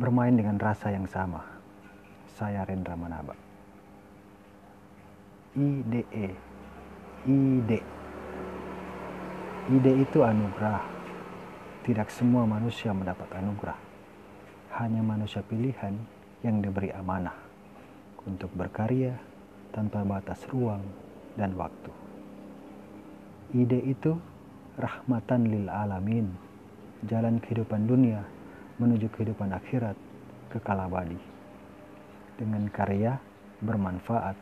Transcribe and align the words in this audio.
bermain 0.00 0.32
dengan 0.32 0.56
rasa 0.56 0.88
yang 0.88 1.04
sama. 1.04 1.44
Saya 2.40 2.64
Rendra 2.64 2.96
Manaba. 2.96 3.36
IDE. 5.52 6.32
Ide. 7.28 7.80
Ide 9.68 9.92
itu 10.00 10.18
anugerah. 10.24 10.80
Tidak 11.84 12.08
semua 12.08 12.48
manusia 12.48 12.96
mendapat 12.96 13.28
anugerah. 13.28 13.76
Hanya 14.80 15.04
manusia 15.04 15.44
pilihan 15.44 15.92
yang 16.40 16.64
diberi 16.64 16.88
amanah 16.96 17.36
untuk 18.24 18.48
berkarya 18.56 19.20
tanpa 19.76 20.00
batas 20.00 20.40
ruang 20.48 20.80
dan 21.36 21.52
waktu. 21.60 21.92
Ide 23.52 23.84
itu 23.84 24.16
rahmatan 24.80 25.44
lil 25.44 25.68
alamin, 25.68 26.32
jalan 27.04 27.36
kehidupan 27.42 27.84
dunia 27.84 28.39
menuju 28.80 29.12
kehidupan 29.12 29.52
akhirat 29.52 29.94
kekal 30.48 30.80
abadi. 30.80 31.20
Dengan 32.40 32.64
karya 32.72 33.20
bermanfaat 33.60 34.32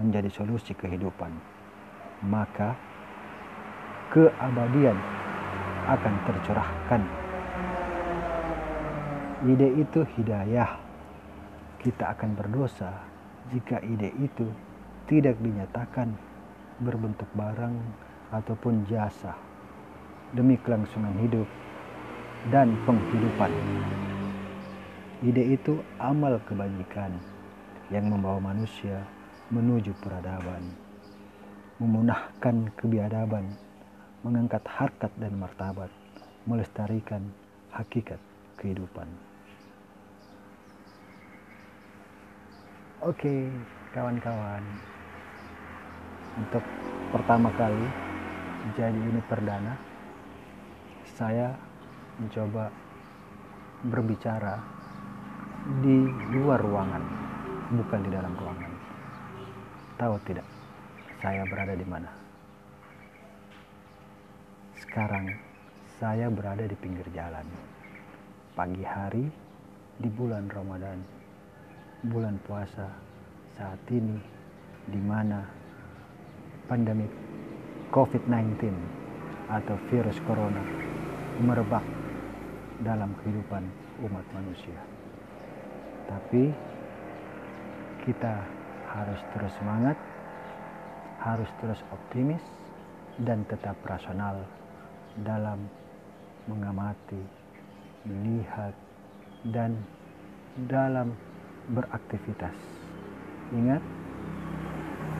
menjadi 0.00 0.32
solusi 0.32 0.72
kehidupan, 0.72 1.28
maka 2.24 2.72
keabadian 4.08 4.96
akan 5.84 6.14
tercerahkan. 6.24 7.02
Ide 9.44 9.68
itu 9.76 10.00
hidayah. 10.16 10.80
Kita 11.84 12.16
akan 12.16 12.32
berdosa 12.32 13.04
jika 13.52 13.76
ide 13.84 14.08
itu 14.16 14.48
tidak 15.04 15.36
dinyatakan 15.44 16.16
berbentuk 16.80 17.28
barang 17.36 17.76
ataupun 18.32 18.88
jasa 18.88 19.36
demi 20.32 20.56
kelangsungan 20.56 21.12
hidup 21.20 21.44
dan 22.52 22.76
penghidupan. 22.84 23.52
Ide 25.24 25.56
itu 25.56 25.80
amal 25.96 26.36
kebajikan 26.44 27.16
yang 27.88 28.12
membawa 28.12 28.52
manusia 28.52 29.00
menuju 29.48 29.96
peradaban, 30.04 30.60
memunahkan 31.80 32.68
kebiadaban, 32.76 33.48
mengangkat 34.20 34.60
harkat 34.68 35.12
dan 35.16 35.32
martabat, 35.40 35.88
melestarikan 36.44 37.24
hakikat 37.72 38.20
kehidupan. 38.60 39.08
Oke, 43.04 43.48
kawan-kawan. 43.92 44.64
Untuk 46.40 46.64
pertama 47.12 47.52
kali 47.56 47.84
jadi 48.76 48.96
ini 48.96 49.20
perdana, 49.28 49.76
saya 51.04 51.52
mencoba 52.18 52.70
berbicara 53.84 54.54
di 55.82 55.98
luar 56.38 56.60
ruangan, 56.62 57.02
bukan 57.74 58.00
di 58.06 58.10
dalam 58.12 58.32
ruangan. 58.38 58.72
Tahu 59.98 60.14
tidak, 60.28 60.46
saya 61.18 61.42
berada 61.48 61.74
di 61.74 61.86
mana? 61.86 62.10
Sekarang 64.78 65.26
saya 65.98 66.30
berada 66.30 66.62
di 66.66 66.76
pinggir 66.78 67.06
jalan. 67.10 67.46
Pagi 68.54 68.86
hari 68.86 69.26
di 69.98 70.06
bulan 70.06 70.46
Ramadan, 70.46 71.02
bulan 72.06 72.38
puasa 72.46 72.86
saat 73.58 73.82
ini 73.90 74.18
di 74.86 75.00
mana 75.02 75.42
pandemi 76.70 77.10
COVID-19 77.90 78.70
atau 79.50 79.76
virus 79.90 80.18
corona 80.22 80.62
merebak 81.42 81.82
dalam 82.82 83.14
kehidupan 83.22 83.62
umat 84.02 84.26
manusia. 84.34 84.80
Tapi 86.10 86.50
kita 88.02 88.42
harus 88.90 89.20
terus 89.34 89.54
semangat, 89.56 89.96
harus 91.22 91.48
terus 91.62 91.80
optimis, 91.94 92.42
dan 93.22 93.46
tetap 93.46 93.78
rasional 93.86 94.42
dalam 95.22 95.70
mengamati, 96.50 97.22
melihat, 98.02 98.74
dan 99.54 99.78
dalam 100.66 101.14
beraktivitas. 101.70 102.54
Ingat, 103.54 103.80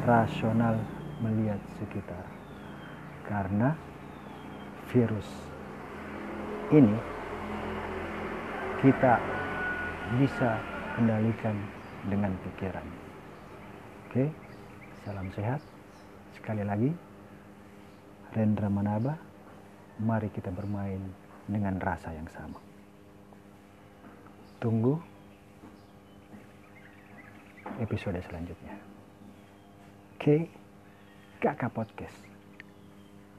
rasional 0.04 0.76
melihat 1.22 1.62
sekitar, 1.78 2.26
karena 3.24 3.78
virus 4.90 5.28
ini 6.74 7.13
kita 8.84 9.16
bisa 10.20 10.60
kendalikan 10.92 11.56
dengan 12.04 12.36
pikiran. 12.44 12.84
Oke, 14.04 14.28
salam 15.08 15.32
sehat. 15.32 15.56
Sekali 16.36 16.60
lagi, 16.60 16.92
Rendra 18.36 18.68
Manaba, 18.68 19.16
mari 20.04 20.28
kita 20.28 20.52
bermain 20.52 21.00
dengan 21.48 21.80
rasa 21.80 22.12
yang 22.12 22.28
sama. 22.28 22.60
Tunggu 24.60 25.00
episode 27.80 28.20
selanjutnya. 28.20 28.76
Oke, 30.20 30.52
Kakak 31.40 31.72
Podcast. 31.72 32.33